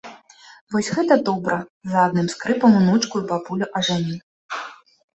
Вось 0.75 0.89
гэта 0.95 1.17
добра, 1.29 1.59
за 1.93 1.97
адным 2.07 2.33
скрыпам 2.37 2.71
унучку 2.83 3.15
і 3.25 3.31
бабулю 3.31 3.73
ажаню. 3.83 4.15